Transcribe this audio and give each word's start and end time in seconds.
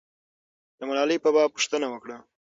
د 0.77 0.79
ملالۍ 0.89 1.17
په 1.23 1.29
باب 1.35 1.49
پوښتنه 1.55 1.87
وکړه. 1.89 2.17